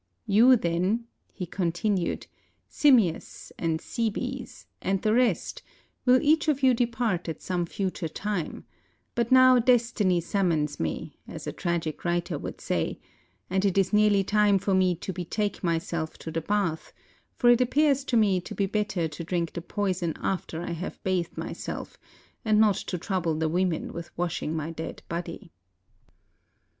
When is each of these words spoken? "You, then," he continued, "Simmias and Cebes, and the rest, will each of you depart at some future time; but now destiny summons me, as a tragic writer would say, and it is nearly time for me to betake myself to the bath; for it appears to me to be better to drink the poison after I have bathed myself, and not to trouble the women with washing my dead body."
"You, 0.25 0.55
then," 0.55 1.05
he 1.31 1.45
continued, 1.45 2.25
"Simmias 2.67 3.51
and 3.59 3.79
Cebes, 3.79 4.65
and 4.81 4.99
the 5.03 5.13
rest, 5.13 5.61
will 6.07 6.19
each 6.23 6.47
of 6.47 6.63
you 6.63 6.73
depart 6.73 7.29
at 7.29 7.39
some 7.43 7.67
future 7.67 8.07
time; 8.07 8.65
but 9.13 9.31
now 9.31 9.59
destiny 9.59 10.19
summons 10.19 10.79
me, 10.79 11.19
as 11.27 11.45
a 11.45 11.51
tragic 11.53 12.03
writer 12.03 12.39
would 12.39 12.59
say, 12.59 12.99
and 13.47 13.63
it 13.63 13.77
is 13.77 13.93
nearly 13.93 14.23
time 14.23 14.57
for 14.57 14.73
me 14.73 14.95
to 14.95 15.13
betake 15.13 15.63
myself 15.63 16.17
to 16.17 16.31
the 16.31 16.41
bath; 16.41 16.93
for 17.35 17.51
it 17.51 17.61
appears 17.61 18.03
to 18.05 18.17
me 18.17 18.41
to 18.41 18.55
be 18.55 18.65
better 18.65 19.07
to 19.07 19.23
drink 19.23 19.53
the 19.53 19.61
poison 19.61 20.15
after 20.19 20.63
I 20.63 20.71
have 20.71 20.97
bathed 21.03 21.37
myself, 21.37 21.99
and 22.43 22.59
not 22.59 22.77
to 22.89 22.97
trouble 22.97 23.35
the 23.35 23.49
women 23.49 23.93
with 23.93 24.09
washing 24.17 24.55
my 24.55 24.71
dead 24.71 25.03
body." 25.07 25.51